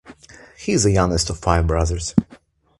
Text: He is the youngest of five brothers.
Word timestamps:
He 0.57 0.71
is 0.71 0.81
the 0.83 0.89
youngest 0.91 1.29
of 1.29 1.37
five 1.37 1.67
brothers. 1.67 2.15